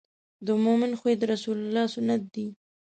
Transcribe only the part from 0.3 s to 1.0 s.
د مؤمن